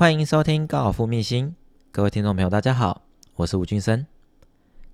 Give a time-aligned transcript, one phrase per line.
[0.00, 1.54] 欢迎收听高尔夫秘辛，
[1.92, 3.02] 各位听众朋友，大家好，
[3.34, 4.06] 我是吴俊生。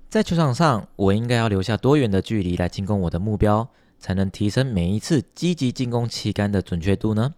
[0.08, 3.68] 在球场上，我应该要留下多远的距离来进攻我的目标，
[4.00, 7.34] 才能提升每一次积极进攻旗杆的准确度呢？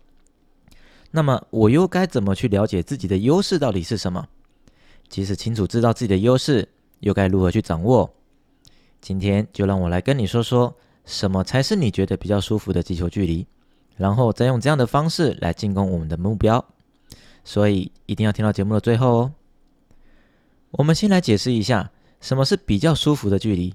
[1.11, 4.26] 那么，我又该怎么去了解自己的优势到底是什么？
[5.10, 6.66] 即使清楚知道自己的优势，
[7.00, 8.10] 又该如何去掌握？
[9.03, 10.74] 今天就让我来跟你说说，
[11.04, 13.46] 什么才是你觉得比较舒服的击球距离，
[13.94, 16.64] 然后再用这样的方式来进攻我们的目标。
[17.48, 19.32] 所以一定要听到节目的最后哦。
[20.73, 21.90] 我们先来解释一下，
[22.20, 23.73] 什么是比较舒服的距离，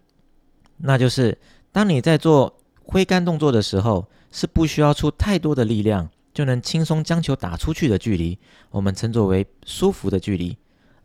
[0.77, 1.35] 那就是
[1.71, 8.38] 当你在做挥杆动作的时候，是不需要出太多的力量，就能轻松将球打出去的距离，
[8.70, 10.55] 我们称作为舒服的距离。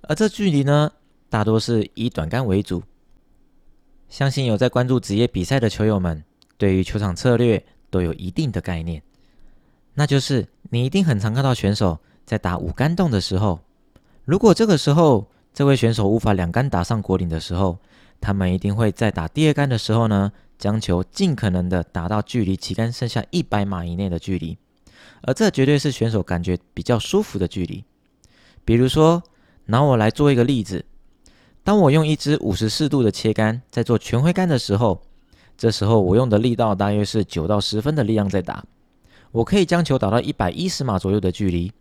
[0.03, 0.93] 而这距离呢，
[1.31, 2.83] 大多是以短杆为主。
[4.11, 6.23] 相信有在关注职业比赛的球友们，
[6.59, 9.03] 对于球场策略都有一定的概念。
[9.95, 13.61] 那就是你一定很常看到选手在打五杆洞的时候，
[14.27, 17.79] 如果这个时候这位选手无法两杆打上果岭的时候，
[18.21, 24.59] 他们一定会在打第二杆的时候呢，将球尽可能的打到距离旗杆剩下一百码以内的距离，
[25.23, 27.83] 而这绝对是选手感觉比较舒服的距离。
[28.67, 29.23] 比如说，
[29.65, 30.85] 拿我来做一个例子。
[31.65, 35.01] 当我用一支五十四度的切杆在做全挥杆的时候，
[35.57, 38.63] 这时候我用的力道大约是九到十分的力量在打，
[39.33, 41.73] 我可以将球打到一百一十码左右的距离。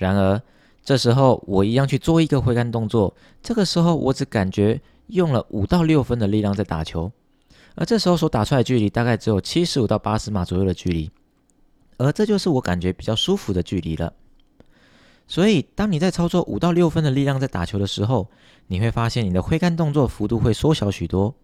[0.00, 0.40] 然而，
[0.82, 7.12] 这时候我一样去做一个挥杆动作，这个时候我只感觉用了五到六分的力量在打球，
[7.74, 11.10] 而这时候所打出来的距离大概只有七十五到八十码左右的距离，
[11.98, 14.10] 而这就是我感觉比较舒服的距离了。
[15.28, 18.26] 所以，当你在操作五到六分的力量在打球的时候，
[18.68, 21.34] 你会发现你的挥杆动作幅度会缩小许多，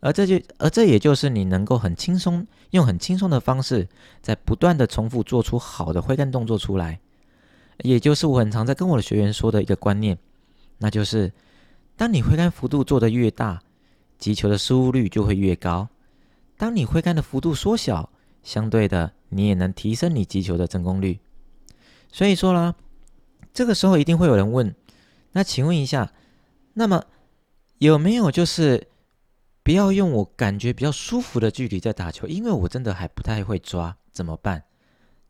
[0.00, 3.86] 而这就而这也就是你能够很轻松用很轻松的方式，
[4.22, 6.98] 在不断的重复做出好的挥杆动作出来，
[7.82, 10.18] 也就是我很常在跟我的学员说的一个观念，
[10.78, 11.32] 那就是
[11.96, 13.62] 当你挥杆幅度做得越大，
[14.18, 15.88] 击球的失误率就会越高；
[16.56, 18.10] 当你挥杆的幅度缩小，
[18.42, 21.18] 相对的你也能提升你击球的成功率。
[22.10, 22.74] 所以说啦。
[23.52, 24.72] 这个时候一定会有人问：
[25.32, 26.12] 那请问一下，
[26.74, 27.04] 那么
[27.78, 28.86] 有没有就是
[29.64, 32.28] 不要用我感觉比较舒服的距离在打球？
[32.28, 34.62] 因为我真的还不太会抓，怎么办？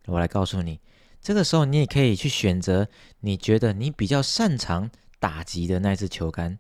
[0.05, 0.79] 我来告诉你，
[1.21, 2.89] 这个时候你也可以去选择
[3.21, 6.59] 你觉得你比较擅长打击的那支球杆，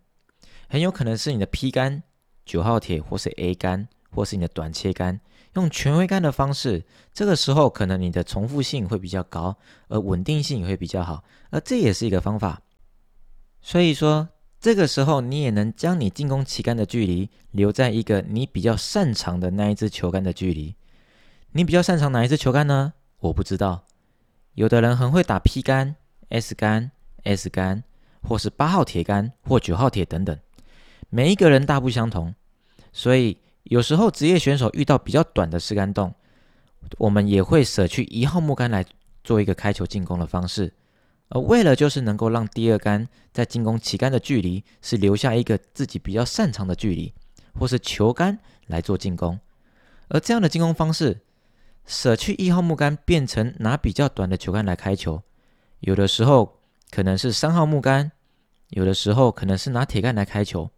[0.69, 2.03] 很有可能是你的 P 杆、
[2.44, 3.88] 九号铁或是 A 杆。
[4.12, 5.21] 或是你的短切杆，
[5.54, 6.84] 用全挥杆的方式，
[7.15, 9.56] 这个时候可能你的重复性会比较高，
[9.87, 12.60] 而稳定性也会比较好，而这也是一个方法。
[13.62, 20.75] 所以说，这个时候你也能将你进攻旗杆的距离留在一个你比较擅长的那一支球杆的距离。
[21.53, 22.94] 你比较擅长哪一支球杆呢？
[23.21, 23.84] 我不知道。
[24.55, 25.97] 有的人很会打 P 杆、
[26.28, 26.91] S 杆、
[27.25, 27.83] S 杆，
[28.22, 30.38] 或是八号铁杆或九号铁等等，
[31.09, 32.34] 每一个人大不相同，
[32.93, 33.39] 所以。
[33.65, 36.12] 有时候职业选手遇到比较短的四杆洞，
[36.97, 38.84] 我们也会舍去一号木杆来
[39.22, 40.72] 做一个开球进攻的方式，
[41.28, 47.12] 而为了就是能够让第二杆在进攻旗杆的距离是留下一个自己比较擅长的距离，
[47.53, 49.39] 或是球杆来做进攻，
[50.09, 51.21] 而这样的进攻方式，
[51.86, 55.22] 舍去一号木杆变成拿比较短的球杆来开球，
[55.80, 56.60] 有的时候
[56.91, 58.12] 可能是三号木杆，
[58.68, 60.70] 有的时候可能是拿铁杆来开球，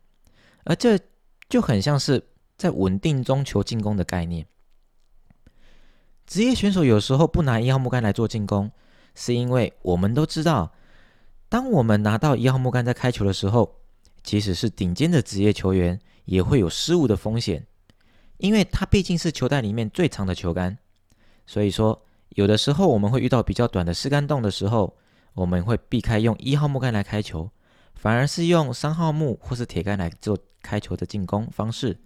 [0.65, 0.99] 而这
[1.49, 2.29] 就很像是。
[2.55, 4.47] 在稳定中求进攻的概念，
[6.27, 8.71] 职业选手有时候不拿一号木杆来做进攻，
[9.17, 10.73] 是因为我们都知道，
[11.49, 13.81] 当我们拿到一号木杆在开球的时候，
[14.23, 17.67] 即使是顶尖的职业球员，也会有失误的风险，
[18.37, 20.79] 因为它毕竟是球袋里面最长的球杆。
[21.47, 24.97] 所以说，有的时候我们会遇到比较短的四杆洞的时候，
[25.35, 27.51] 我们会避开用一号木杆来开球，
[27.95, 31.99] 反而是用三号木或是铁杆来做开球的进攻方式。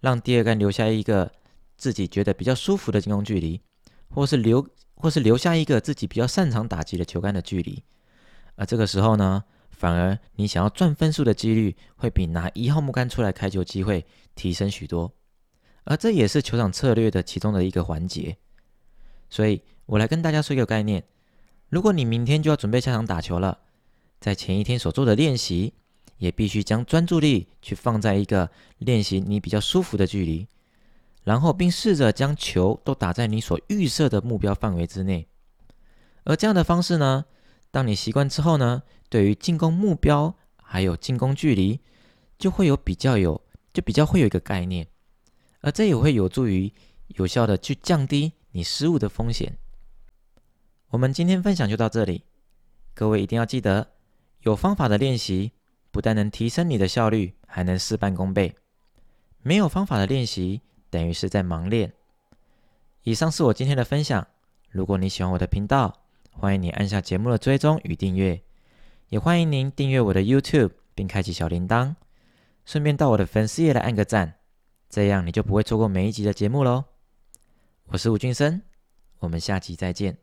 [0.00, 1.30] 让第二杆留下一个
[1.76, 3.60] 自己觉得比较舒服的进攻距离，
[4.08, 4.66] 或是留，
[4.96, 7.84] 或是留下一个自己比较擅长打击的球杆的距离。
[8.56, 14.04] 而这个时候呢，反而你想要赚分数的几率会比拿一号木杆出来开球机会
[14.34, 15.12] 提升许多。
[15.84, 18.36] 而这也是球场策略的其中的一个环节。
[19.32, 21.02] 所以我来跟大家说一个概念：
[21.70, 23.60] 如果你明天就要准备下场打球了，
[24.20, 25.72] 在前一天所做的练习。
[26.18, 28.48] 也必须将专注力去放在一个
[28.78, 30.46] 练习你比较舒服的距离，
[31.24, 35.26] 然后并试着将球都打在你所预设的目标范围之内。
[36.22, 37.24] 而这样的方式呢，
[37.72, 40.32] 当你习惯之后呢，对于进攻目标
[40.62, 41.80] 还有进攻距离，
[42.38, 43.42] 就会有比较有，
[43.72, 44.86] 就比较会有一个概念，
[45.62, 46.72] 而这也会有助于
[47.08, 49.58] 有效的去降低你失误的风险。
[50.88, 52.24] 我们今天分享就到这里。
[52.94, 53.92] 各位一定要记得，
[54.40, 55.52] 有方法的练习
[55.90, 58.54] 不但能提升你的效率，还能事半功倍。
[59.42, 60.60] 没有方法的练习，
[60.90, 61.92] 等于是在盲练。
[63.02, 64.26] 以上是我今天的分享。
[64.70, 68.42] 如果你喜欢我的频道，欢迎你按下节目的追踪与订阅，
[69.08, 71.94] 也欢迎您订阅我的 YouTube 并开启小铃铛，
[72.64, 74.34] 顺便到我的粉丝页来按个赞，
[74.88, 76.91] 这样你就不会错过每一集的节目喽。
[77.92, 78.58] 我是吴俊生，
[79.18, 80.16] 我们下集再见。